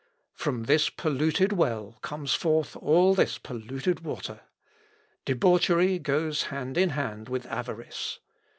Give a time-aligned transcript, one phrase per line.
[0.33, 4.39] From this polluted well comes forth all this polluted water.
[5.25, 8.17] Debauchery goes hand in hand with avarice.